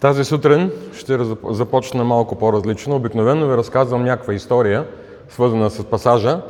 [0.00, 1.18] Тази сутрин ще
[1.50, 2.96] започна малко по-различно.
[2.96, 4.86] Обикновено ви разказвам някаква история,
[5.28, 6.40] свързана с пасажа.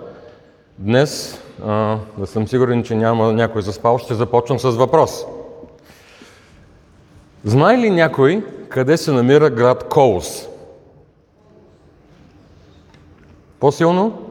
[0.78, 5.24] Днес, а, да съм сигурен, че няма някой заспал, ще започвам с въпрос.
[7.44, 10.48] Знае ли някой къде се намира град Коус?
[13.60, 14.22] По-силно?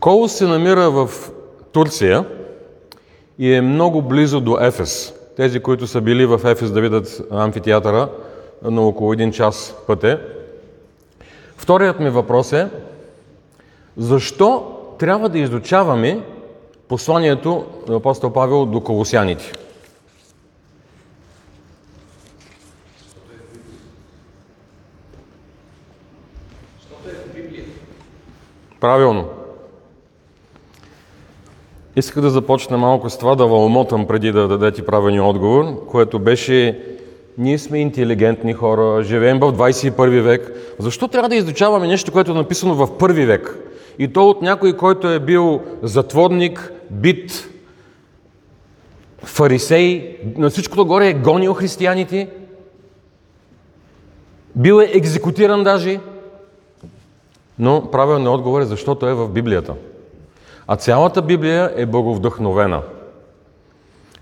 [0.00, 1.10] Коус се намира в
[1.72, 2.24] Турция
[3.40, 5.14] и е много близо до Ефес.
[5.36, 8.08] Тези, които са били в Ефес да видят амфитеатъра
[8.62, 10.20] на около един час път е.
[11.56, 12.68] Вторият ми въпрос е,
[13.96, 16.20] защо трябва да изучаваме
[16.88, 19.52] посланието на апостол Павел до колосяните?
[28.80, 29.39] Правилно.
[32.00, 36.18] Исках да започна малко с това да вълмотам преди да даде ти правилния отговор, което
[36.18, 36.80] беше
[37.38, 40.52] ние сме интелигентни хора, живеем в 21 век.
[40.78, 43.58] Защо трябва да изучаваме нещо, което е написано в първи век?
[43.98, 47.48] И то от някой, който е бил затворник, бит,
[49.18, 52.28] фарисей, на всичкото горе е гонил християните,
[54.56, 56.00] бил е екзекутиран даже.
[57.58, 59.74] Но правилният отговор е защото е в Библията.
[60.72, 62.82] А цялата Библия е боговдъхновена.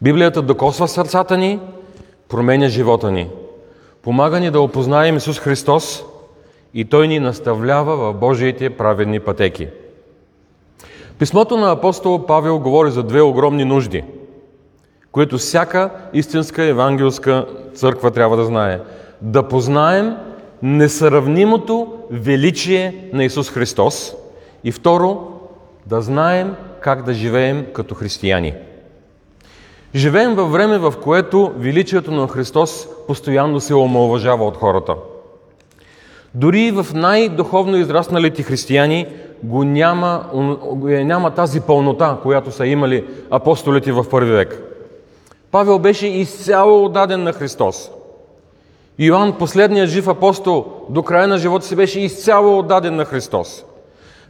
[0.02, 1.60] Библията докосва сърцата ни,
[2.28, 3.30] променя живота ни.
[4.02, 6.04] Помага ни да опознаем Исус Христос
[6.74, 9.68] и Той ни наставлява в Божиите праведни пътеки.
[11.18, 14.04] Писмото на апостол Павел говори за две огромни нужди,
[15.12, 18.80] които всяка истинска евангелска църква трябва да знае.
[19.22, 20.16] Да познаем
[20.62, 24.14] несравнимото величие на Исус Христос
[24.64, 25.37] и второ,
[25.88, 28.54] да знаем как да живеем като християни.
[29.94, 34.94] Живеем във време, в което величието на Христос постоянно се омалважава от хората.
[36.34, 39.06] Дори в най-духовно израсналите християни
[39.42, 40.24] го няма,
[40.82, 44.62] няма тази пълнота, която са имали апостолите в първи век.
[45.50, 47.90] Павел беше изцяло отдаден на Христос.
[48.98, 53.64] Йоанн, последният жив апостол, до края на живота си беше изцяло отдаден на Христос.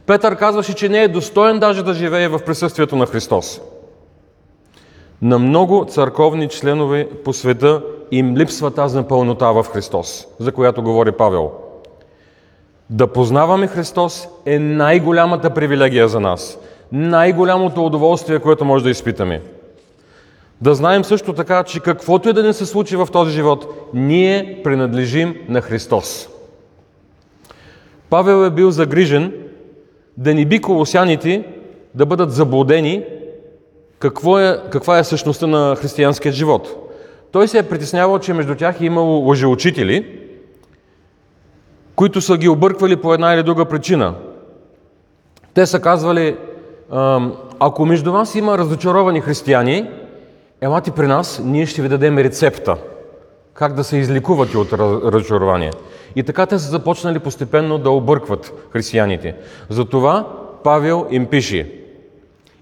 [0.05, 3.61] Петър казваше, че не е достоен даже да живее в присъствието на Христос.
[5.21, 11.11] На много църковни членове по света им липсва тази пълнота в Христос, за която говори
[11.11, 11.51] Павел.
[12.89, 16.59] Да познаваме Христос е най-голямата привилегия за нас.
[16.91, 19.41] Най-голямото удоволствие, което може да изпитаме.
[20.61, 24.61] Да знаем също така, че каквото и да не се случи в този живот, ние
[24.63, 26.29] принадлежим на Христос.
[28.09, 29.33] Павел е бил загрижен
[30.19, 31.43] да не би колосяните
[31.95, 33.03] да бъдат заблудени
[33.99, 36.91] какво е, каква е същността на християнския живот.
[37.31, 40.19] Той се е притеснявал, че между тях е имало лъжеучители,
[41.95, 44.15] които са ги обърквали по една или друга причина.
[45.53, 46.37] Те са казвали,
[47.59, 49.89] ако между вас има разочаровани християни,
[50.61, 52.77] елате при нас, ние ще ви дадем рецепта
[53.59, 54.73] как да се изликувате от
[55.13, 55.71] разочарование.
[56.15, 59.35] И така те са започнали постепенно да объркват християните.
[59.69, 60.27] Затова
[60.63, 61.71] Павел им пише.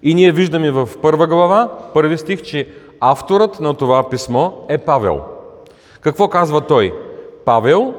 [0.04, 2.68] И ние виждаме в първа глава, първи стих, че
[3.00, 5.22] авторът на това писмо е Павел.
[6.02, 6.94] Какво казва той?
[7.46, 7.94] Павел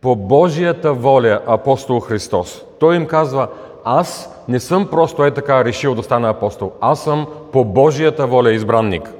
[0.00, 2.64] по Божията воля апостол Христос.
[2.80, 3.48] Той им казва,
[3.84, 6.72] аз не съм просто е така решил да стана апостол.
[6.80, 9.12] Аз съм по Божията воля избранник.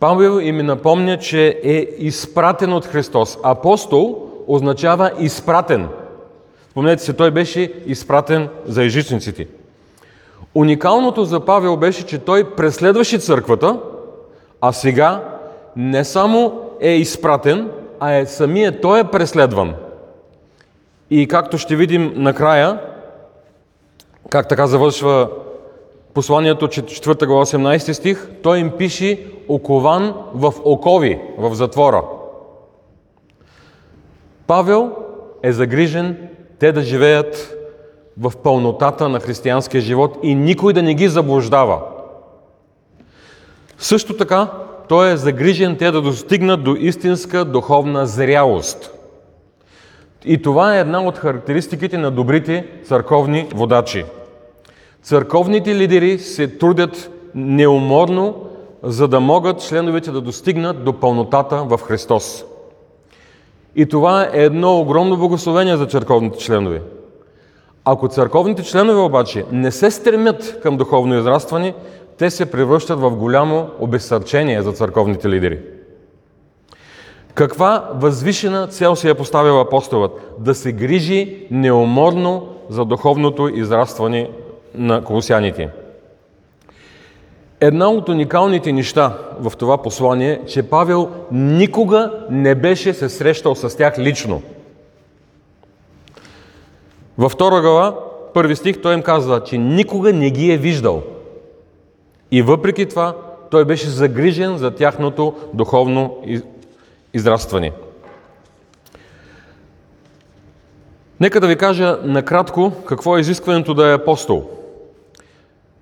[0.00, 3.38] Павел им напомня, че е изпратен от Христос.
[3.42, 5.88] Апостол означава изпратен.
[6.70, 9.46] Спомнете се, той беше изпратен за ежичниците.
[10.54, 13.80] Уникалното за Павел беше, че той преследваше църквата,
[14.60, 15.24] а сега
[15.76, 17.70] не само е изпратен,
[18.00, 19.74] а е самия той е преследван.
[21.10, 22.80] И както ще видим накрая,
[24.30, 25.28] как така завършва
[26.14, 32.02] посланието 4 глава 18 стих, той им пише окован в окови, в затвора.
[34.46, 34.92] Павел
[35.42, 36.28] е загрижен
[36.58, 37.54] те да живеят
[38.20, 41.80] в пълнотата на християнския живот и никой да не ги заблуждава.
[43.78, 44.50] Също така,
[44.88, 48.90] той е загрижен те да достигнат до истинска духовна зрялост.
[50.24, 54.04] И това е една от характеристиките на добрите църковни водачи.
[55.02, 58.34] Църковните лидери се трудят неуморно,
[58.82, 62.44] за да могат членовете да достигнат до пълнотата в Христос.
[63.76, 66.82] И това е едно огромно благословение за църковните членове.
[67.84, 71.74] Ако църковните членове обаче не се стремят към духовно израстване,
[72.18, 75.58] те се превръщат в голямо обесърчение за църковните лидери.
[77.34, 80.34] Каква възвишена цел си е поставил апостолът?
[80.38, 84.30] Да се грижи неуморно за духовното израстване
[84.74, 85.68] на колосяните.
[87.60, 93.54] Една от уникалните неща в това послание е, че Павел никога не беше се срещал
[93.54, 94.42] с тях лично.
[97.18, 97.96] Във втора глава,
[98.34, 101.02] първи стих, той им казва, че никога не ги е виждал.
[102.30, 103.16] И въпреки това,
[103.50, 106.16] той беше загрижен за тяхното духовно
[107.14, 107.72] израстване.
[111.20, 114.57] Нека да ви кажа накратко какво е изискването да е апостол.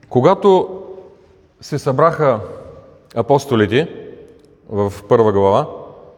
[0.09, 0.69] Когато
[1.61, 2.41] се събраха
[3.15, 3.89] апостолите
[4.69, 5.67] в първа глава,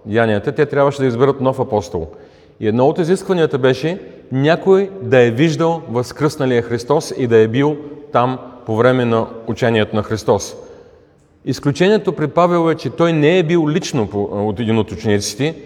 [0.07, 2.07] Янията, те трябваше да изберат нов апостол.
[2.61, 4.01] И едно от изискванията беше
[4.33, 7.77] някой да е виждал възкръсналия Христос и да е бил
[8.13, 10.57] там по време на учението на Христос.
[11.45, 15.57] Изключението при Павел е, че той не е бил лично от един от учениците,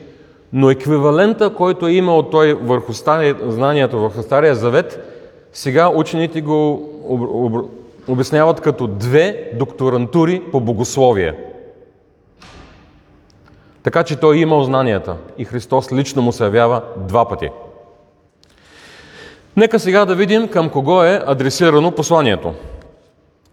[0.53, 5.09] но еквивалента, който е имал той върху стария, знанието върху Стария Завет,
[5.53, 6.89] сега учените го
[8.09, 11.35] обясняват като две докторантури по богословие.
[13.83, 17.51] Така че той е имал знанията и Христос лично му се явява два пъти.
[19.57, 22.55] Нека сега да видим към кого е адресирано посланието.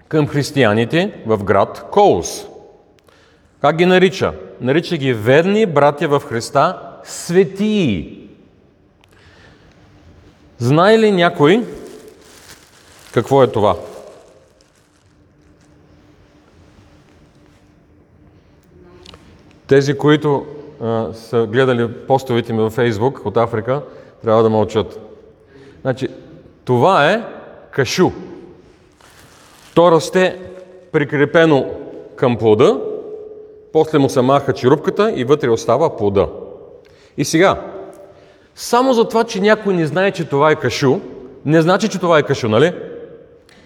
[0.07, 2.45] Към християните в град Коус.
[3.62, 4.34] Как ги нарича?
[4.62, 8.19] Нарича ги верни братя в Христа, светии.
[10.57, 11.66] Знае ли някой
[13.13, 13.75] какво е това?
[19.69, 20.45] Тези, които
[20.81, 23.81] а, са гледали постовите ми във Фейсбук от Африка,
[24.24, 25.00] трябва да мълчат.
[25.81, 26.07] Значи,
[26.66, 27.24] това е
[27.71, 28.10] кашу.
[29.74, 30.39] То расте
[30.92, 31.66] прикрепено
[32.16, 32.80] към плода,
[33.74, 36.27] после му се маха черупката и вътре остава плода.
[37.18, 37.62] И сега,
[38.56, 41.00] само за това, че някой не знае, че това е кашу,
[41.45, 42.74] не значи, че това е кашу, нали?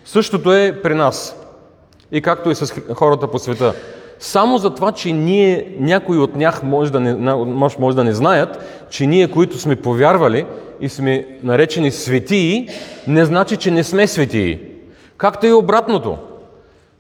[0.06, 1.40] Същото е при нас.
[2.12, 3.74] И както и с хората по света.
[4.26, 7.34] Само за това, че ние, някои от тях може да не,
[7.80, 8.60] може, да не знаят,
[8.90, 10.46] че ние, които сме повярвали
[10.82, 12.70] и сме наречени светии,
[13.08, 14.60] не значи, че не сме светии.
[15.18, 16.18] Както и обратното.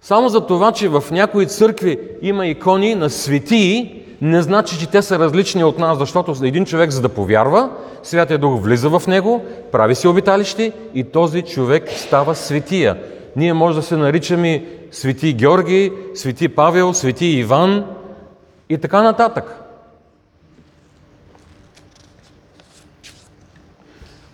[0.01, 5.01] Само за това, че в някои църкви има икони на светии, не значи, че те
[5.01, 7.69] са различни от нас, защото един човек, за да повярва,
[8.03, 9.41] Святия Дух влиза в него,
[9.71, 12.97] прави си обиталище и този човек става светия.
[13.35, 17.85] Ние може да се наричаме свети Георги, свети Павел, свети Иван
[18.69, 19.59] и така нататък.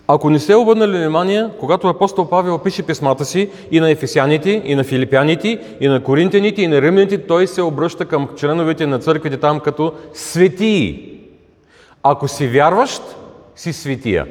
[0.07, 4.75] Ако не сте обърнали внимание, когато апостол Павел пише писмата си и на ефесяните, и
[4.75, 9.37] на филипяните, и на коринтяните, и на римляните, той се обръща към членовете на църквите
[9.37, 11.19] там като светии.
[12.03, 13.01] Ако си вярващ,
[13.55, 14.27] си светия.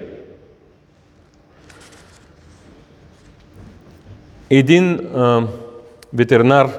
[4.51, 5.47] Един а,
[6.13, 6.71] ветеринар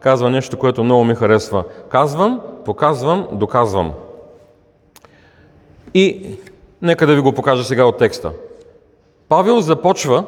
[0.00, 1.64] казва нещо, което много ми харесва.
[1.88, 3.92] Казвам, показвам, доказвам.
[5.94, 6.36] И
[6.82, 8.32] нека да ви го покажа сега от текста.
[9.28, 10.24] Павел започва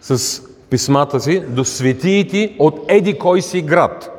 [0.00, 4.12] с писмата си до светиите от еди кой си град.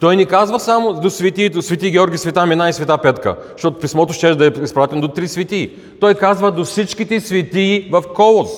[0.00, 3.78] Той ни казва само до свети, до свети Георги, света Мина и света Петка, защото
[3.78, 5.70] писмото ще да е изпратено до три светии.
[6.00, 8.50] Той казва до всичките светии в Колос.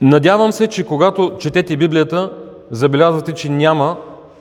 [0.00, 2.32] Надявам се, че когато четете Библията,
[2.70, 3.96] забелязвате, че няма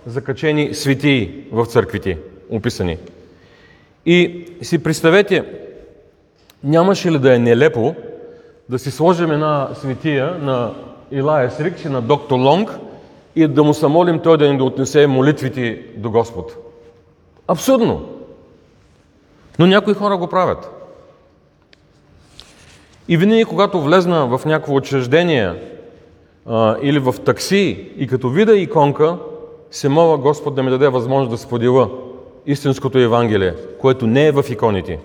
[0.05, 2.17] закачени светии в църквите,
[2.49, 2.97] описани.
[4.05, 5.43] И си представете,
[6.63, 7.95] нямаше ли да е нелепо
[8.69, 10.73] да си сложим една светия на
[11.11, 12.71] Илая Срикч и на доктор Лонг
[13.35, 16.57] и да му самолим той да ни да отнесе молитвите до Господ.
[17.47, 18.09] Абсурдно!
[19.59, 20.84] Но някои хора го правят.
[23.07, 25.53] И винаги, когато влезна в някакво учреждение
[26.45, 29.17] а, или в такси и като вида иконка,
[29.71, 31.89] се моля Господ да ми даде възможност да споделя
[32.45, 34.99] истинското Евангелие, което не е в иконите.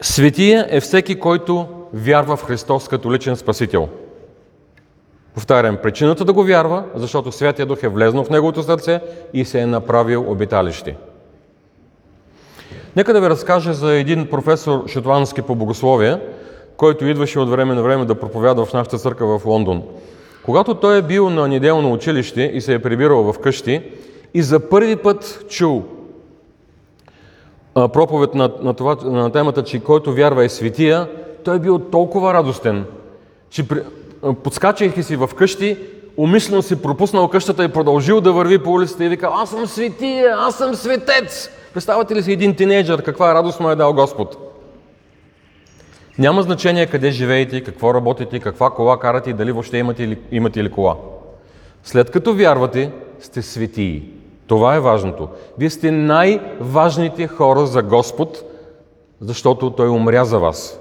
[0.00, 3.88] Светия е всеки, който вярва в Христос като личен Спасител.
[5.34, 9.00] Повтарям, причината да го вярва, защото Святия Дух е влезнал в неговото сърце
[9.34, 10.96] и се е направил обиталище.
[12.96, 16.18] Нека да ви разкажа за един професор шотландски по богословие,
[16.76, 19.82] който идваше от време на време да проповядва в нашата църква в Лондон.
[20.44, 23.82] Когато той е бил на неделно училище и се е прибирал в къщи
[24.34, 25.84] и за първи път чул
[27.74, 31.08] проповед на, на, това, на темата, че който вярва е светия,
[31.44, 32.84] той е бил толкова радостен,
[33.50, 33.64] че
[34.42, 35.78] подскачайки си в къщи,
[36.16, 40.36] умишлено си пропуснал къщата и продължил да върви по улицата и вика, аз съм светия,
[40.38, 41.50] аз съм светец.
[41.74, 44.50] Представате ли си един тинейджър, каква радост му е дал Господ?
[46.18, 50.64] Няма значение къде живеете, какво работите, каква кола карате и дали въобще имате или, имате
[50.64, 50.96] ли кола.
[51.84, 54.02] След като вярвате, сте светии.
[54.46, 55.28] Това е важното.
[55.58, 58.44] Вие сте най-важните хора за Господ,
[59.20, 60.80] защото Той умря за вас.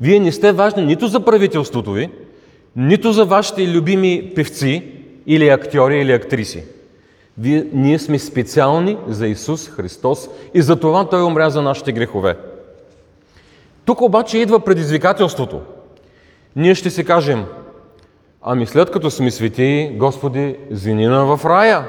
[0.00, 2.10] Вие не сте важни нито за правителството ви,
[2.76, 4.92] нито за вашите любими певци
[5.26, 6.64] или актьори или актриси.
[7.38, 12.36] Вие, ние сме специални за Исус Христос и за това Той умря за нашите грехове.
[13.84, 15.60] Тук обаче идва предизвикателството.
[16.56, 17.44] Ние ще си кажем,
[18.42, 21.86] ами след като сме свети, Господи, звенина в рая.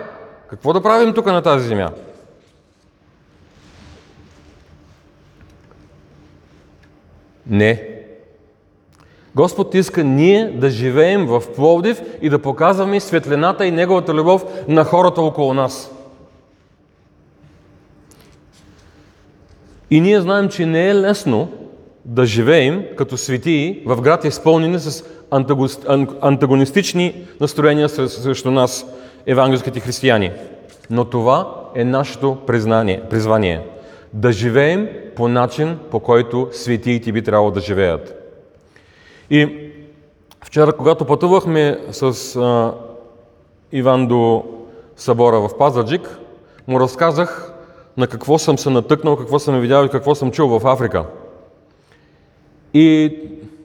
[0.49, 1.91] Какво да правим тук на тази земя?
[7.47, 7.98] Не.
[9.35, 14.83] Господ иска ние да живеем в Пловдив и да показваме светлината и Неговата любов на
[14.83, 15.91] хората около нас.
[19.91, 21.47] И ние знаем, че не е лесно
[22.05, 25.03] да живеем като светии в град изпълнени с
[26.21, 28.85] антагонистични настроения срещу нас,
[29.25, 30.31] евангелските християни.
[30.89, 33.61] Но това е нашето признание, призвание.
[34.13, 38.18] Да живеем по начин, по който светиите би трябвало да живеят.
[39.29, 39.71] И
[40.45, 42.73] вчера, когато пътувахме с а,
[43.71, 44.43] Иван до
[44.95, 46.19] събора в Пазаджик,
[46.67, 47.53] му разказах
[47.97, 51.05] на какво съм се натъкнал, какво съм видял и какво съм чул в Африка–
[52.73, 53.17] и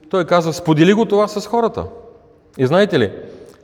[0.09, 1.83] той каза, сподели го това с хората.
[2.57, 3.11] И знаете ли,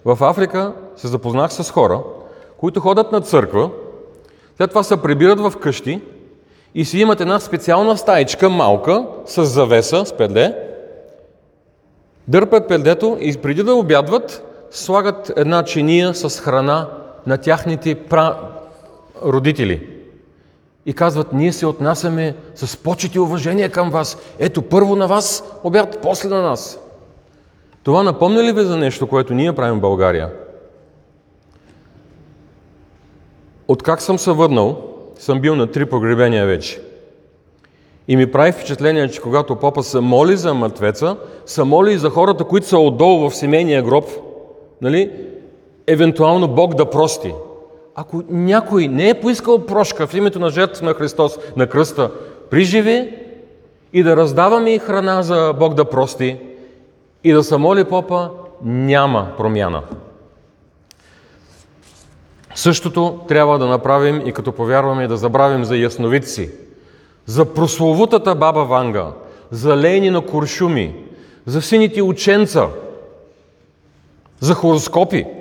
[0.05, 2.01] в Африка се запознах с хора,
[2.57, 3.69] които ходят на църква,
[4.57, 6.01] след това се прибират в къщи
[6.75, 10.55] и си имат една специална стаичка, малка, с завеса, с педле,
[12.31, 16.87] дърпат педлето и преди да обядват, слагат една чиния с храна
[17.27, 18.37] на тяхните пра...
[19.25, 19.87] родители
[20.85, 24.17] и казват, ние се отнасяме с почет и уважение към вас.
[24.39, 26.79] Ето, първо на вас обяд, после на нас.
[27.83, 30.29] Това напомня ли ви за нещо, което ние правим в България?
[33.67, 34.81] Откак съм се върнал,
[35.19, 36.81] съм бил на три погребения вече.
[38.11, 42.09] И ми прави впечатление, че когато попа се моли за мъртвеца, се моли и за
[42.09, 44.05] хората, които са отдолу в семейния гроб,
[44.81, 45.11] нали?
[45.87, 47.33] евентуално Бог да прости.
[47.95, 52.11] Ако някой не е поискал прошка в името на жертва на Христос на кръста
[52.49, 53.13] при живи
[53.93, 56.37] и да раздаваме и храна за Бог да прости
[57.23, 58.29] и да се моли попа,
[58.63, 59.81] няма промяна.
[62.55, 66.49] Същото трябва да направим и като повярваме да забравим за ясновидци,
[67.25, 69.11] за прословутата баба Ванга,
[69.51, 70.95] за лейни на куршуми,
[71.45, 72.67] за сините ученца,
[74.39, 75.25] за хороскопи–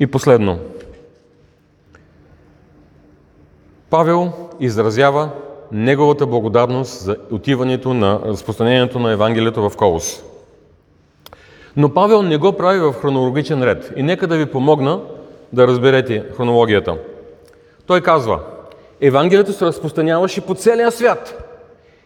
[0.00, 0.58] И последно.
[3.90, 5.30] Павел изразява
[5.72, 10.24] неговата благодарност за отиването на разпространението на Евангелието в Колос.
[11.76, 13.92] Но Павел не го прави в хронологичен ред.
[13.96, 15.00] И нека да ви помогна
[15.52, 16.96] да разберете хронологията.
[17.86, 18.40] Той казва,
[19.00, 21.50] Евангелието се разпространяваше по целия свят.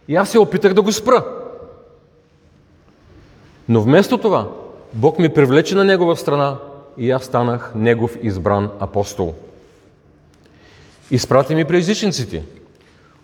[0.09, 1.25] И аз се опитах да го спра.
[3.69, 4.49] Но вместо това,
[4.93, 6.57] Бог ми привлече на Негова страна
[6.99, 9.35] и аз станах Негов избран апостол.
[11.11, 12.45] Изпрати ми при езичниците.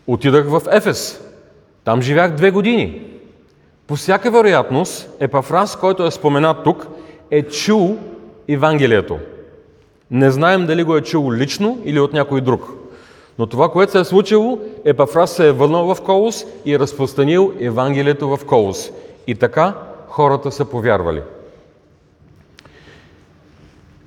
[0.06, 1.20] Отидах в Ефес.
[1.84, 3.02] Там живях две години.
[3.86, 6.86] По всяка вероятност, Епафрас, който е споменат тук,
[7.30, 7.98] е чул
[8.48, 9.18] Евангелието.
[10.14, 12.72] Не знаем дали го е чул лично или от някой друг.
[13.38, 17.52] Но това, което се е случило, Епафрас се е върнал в Колос и е разпространил
[17.60, 18.90] Евангелието в Колос.
[19.26, 19.74] И така
[20.08, 21.22] хората са повярвали.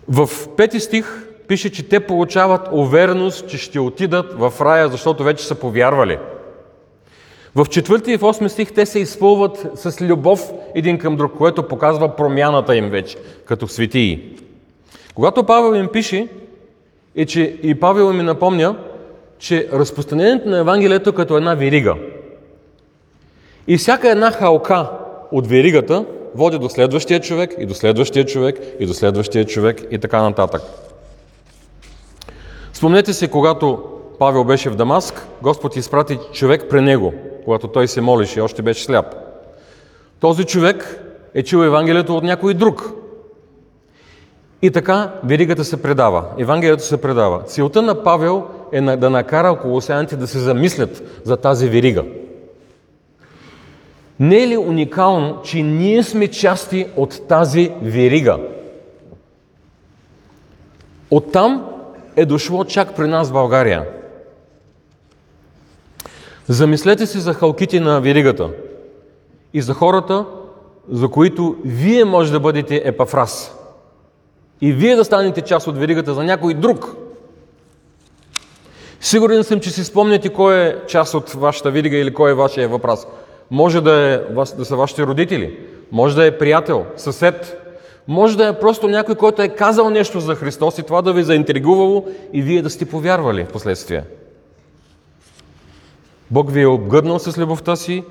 [0.07, 5.47] В пети стих пише, че те получават увереност, че ще отидат в рая, защото вече
[5.47, 6.17] са повярвали.
[7.55, 11.67] В четвърти и в осми стих те се изпълват с любов един към друг, което
[11.67, 14.37] показва промяната им вече, като светии.
[15.17, 16.27] Когато Павел им пише,
[17.15, 18.75] е, че и Павел ми напомня,
[19.39, 21.95] че разпространението на Евангелието е като една верига.
[23.67, 24.91] И всяка една халка
[25.31, 26.05] от веригата
[26.35, 30.61] води до следващия човек и до следващия човек и до следващия човек и така нататък.
[32.73, 33.83] Спомнете се, когато
[34.19, 37.13] Павел беше в Дамаск, Господ изпрати човек при него,
[37.45, 39.15] когато той се молеше и още беше сляп.
[40.19, 42.96] Този човек е чул Евангелието от някой друг.
[44.61, 47.43] И така веригата се предава, Евангелието се предава.
[47.43, 52.03] Целта на Павел е да накара колосяните да се замислят за тази верига.
[54.19, 58.39] Не е ли уникално, че ние сме части от тази верига?
[61.11, 61.65] Оттам
[62.15, 63.85] е дошло чак при нас в България.
[66.47, 68.49] Замислете се за халките на веригата
[69.53, 70.25] и за хората,
[70.91, 73.56] за които вие може да бъдете епафрас.
[74.61, 76.95] И вие да станете част от веригата за някой друг.
[79.01, 82.69] Сигурен съм, че си спомняте кой е част от вашата верига или кой е вашия
[82.69, 83.07] въпрос.
[83.51, 84.17] Може да, е,
[84.57, 85.59] да са вашите родители,
[85.91, 87.61] може да е приятел, съсед,
[88.07, 91.23] може да е просто някой, който е казал нещо за Христос и това да ви
[91.23, 94.03] заинтригувало и вие да сте повярвали в последствие.
[96.31, 98.03] Бог ви е обгърнал с любовта си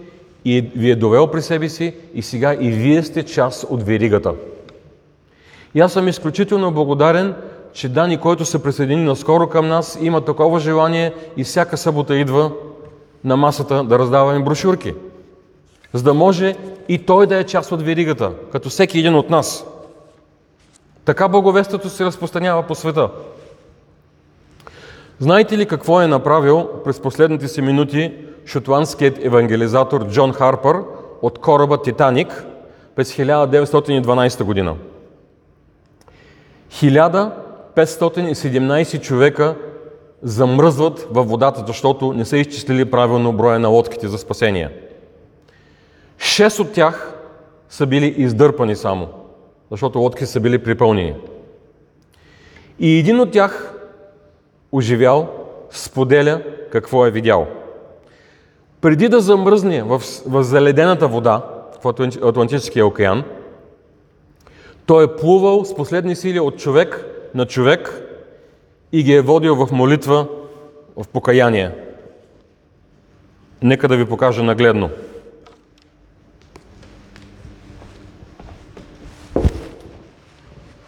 [0.44, 4.34] и ви е довел при себе си и сега и вие сте част от веригата.
[5.76, 7.34] И аз съм изключително благодарен,
[7.72, 12.50] че Дани, който се присъедини наскоро към нас, има такова желание и всяка събота идва
[13.24, 14.94] на масата да раздаваме брошурки.
[15.92, 16.56] За да може
[16.88, 19.66] и той да е част от веригата, като всеки един от нас.
[21.04, 23.08] Така благовестието се разпространява по света.
[25.18, 28.14] Знаете ли какво е направил през последните си минути
[28.46, 30.76] шотландският евангелизатор Джон Харпър
[31.22, 32.44] от кораба Титаник
[32.94, 34.74] през 1912 година?
[36.70, 39.54] 1517 човека
[40.22, 44.70] замръзват във водата, защото не са изчислили правилно броя на лодките за спасение.
[46.18, 47.14] Шест от тях
[47.68, 49.08] са били издърпани само,
[49.70, 51.14] защото лодки са били припълнени.
[52.78, 53.74] И един от тях,
[54.72, 55.28] оживял,
[55.70, 57.46] споделя какво е видял.
[58.80, 61.42] Преди да замръзне в, в заледената вода
[61.82, 61.88] в
[62.22, 63.24] Атлантическия океан,
[64.86, 68.02] той е плувал с последни сили от човек на човек
[68.92, 70.26] и ги е водил в молитва,
[70.96, 71.70] в покаяние.
[73.62, 74.90] Нека да ви покажа нагледно.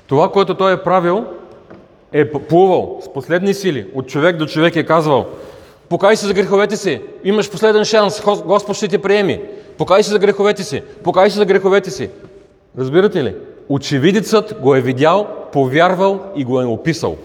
[0.06, 1.24] Това, което той е правил,
[2.12, 5.26] е плувал с последни сили, от човек до човек е казвал,
[5.88, 9.40] покай се за греховете си, имаш последен шанс, Господ ще те приеми.
[9.78, 12.10] Покай се за греховете си, покай се за греховете си.
[12.78, 13.34] Разбирате ли?
[13.68, 17.16] Очевидецът го е видял, повярвал и го е описал.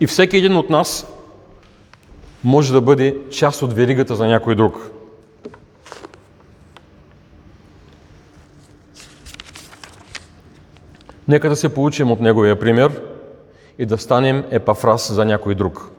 [0.00, 1.06] И всеки един от нас
[2.44, 4.90] може да бъде част от веригата за някой друг.
[11.28, 13.02] Нека да се получим от неговия пример
[13.78, 15.90] и да станем епафраз за някой друг.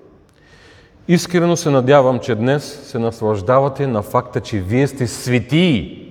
[1.07, 6.07] Искрено се надявам, че днес се наслаждавате на факта, че вие сте светии.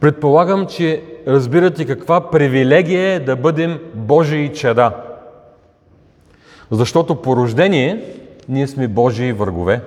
[0.00, 4.92] Предполагам, че разбирате каква привилегия е да бъдем Божии чеда.
[6.70, 8.04] Защото по рождение
[8.48, 9.80] ние сме Божии въргове.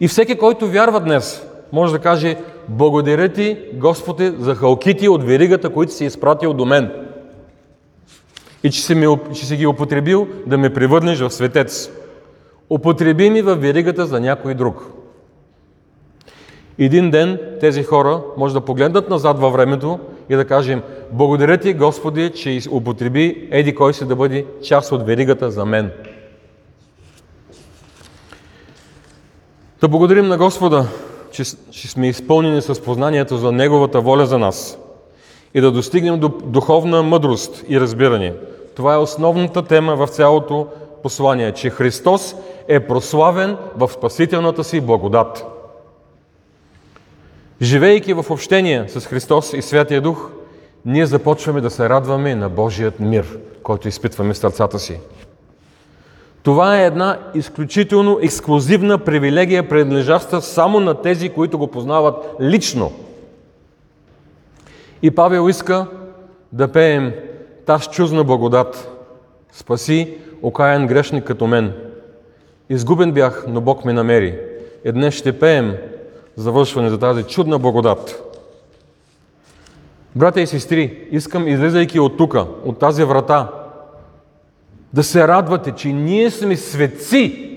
[0.00, 2.36] И всеки, който вярва днес, може да каже,
[2.68, 7.05] благодаря ти, Господи, за халките от веригата, които си изпратил до мен.
[8.66, 11.90] И че си, ми, че си ги употребил да ме превърнеш в светец.
[12.70, 14.86] Употреби ми в веригата за някой друг.
[16.78, 19.98] Един ден тези хора може да погледнат назад във времето
[20.28, 25.06] и да кажем Благодаря ти, Господи, че употреби еди кой си да бъде част от
[25.06, 25.90] веригата за мен.
[29.80, 30.86] Да благодарим на Господа,
[31.30, 34.78] че, че сме изпълнени с познанието за Неговата воля за нас
[35.54, 38.32] и да достигнем до духовна мъдрост и разбиране.
[38.76, 40.66] Това е основната тема в цялото
[41.02, 42.36] послание, че Христос
[42.68, 45.46] е прославен в спасителната си благодат.
[47.62, 50.30] Живейки в общение с Христос и Святия Дух,
[50.84, 55.00] ние започваме да се радваме на Божият мир, който изпитваме в сърцата си.
[56.42, 62.92] Това е една изключително ексклюзивна привилегия, принадлежаща само на тези, които го познават лично.
[65.02, 65.86] И Павел иска
[66.52, 67.12] да пеем
[67.66, 68.92] таз чузна благодат.
[69.52, 71.72] Спаси окаян грешник като мен.
[72.70, 74.38] Изгубен бях, но Бог ме намери.
[74.84, 75.76] И днес ще пеем
[76.36, 78.22] завършване за тази чудна благодат.
[80.16, 83.50] Братя и сестри, искам, излизайки от тука, от тази врата,
[84.92, 87.52] да се радвате, че ние сме светци.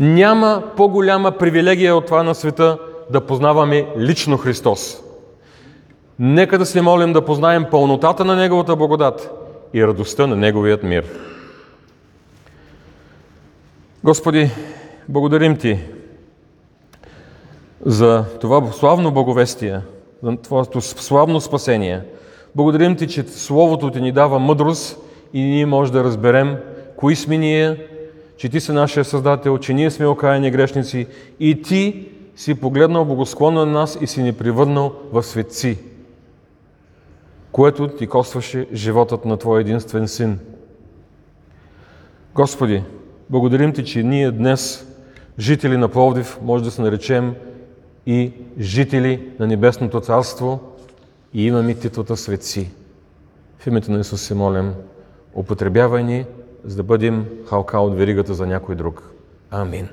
[0.00, 2.78] Няма по-голяма привилегия от това на света
[3.10, 5.03] да познаваме лично Христос.
[6.18, 9.30] Нека да се молим да познаем пълнотата на Неговата благодат
[9.74, 11.04] и радостта на Неговият мир.
[14.04, 14.50] Господи,
[15.08, 15.78] благодарим Ти
[17.84, 19.80] за това славно благовестие,
[20.22, 22.00] за Твоето славно спасение.
[22.54, 24.98] Благодарим Ти, че Словото Ти ни дава мъдрост
[25.32, 26.56] и ние може да разберем
[26.96, 27.86] кои сме ние,
[28.36, 31.06] че Ти си нашия Създател, че ние сме окаяни грешници
[31.40, 35.78] и Ти си погледнал благосклонно на нас и си ни превърнал в светци,
[37.54, 40.38] което Ти костваше животът на Твоя единствен Син.
[42.34, 42.82] Господи,
[43.30, 44.86] благодарим Ти, че ние днес,
[45.38, 47.34] жители на Пловдив, може да се наречем
[48.06, 50.60] и жители на Небесното Царство
[51.34, 52.70] и имаме титлата светци.
[53.58, 54.74] В името на Исус се молим,
[55.34, 56.26] употребявай ни,
[56.64, 59.02] за да бъдем халка от веригата за някой друг.
[59.50, 59.88] Амин.